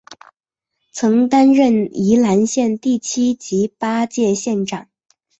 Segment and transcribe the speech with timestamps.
[0.91, 4.87] 曾担任宜兰县第七及八届县长。